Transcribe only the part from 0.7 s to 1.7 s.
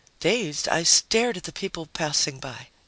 stared at the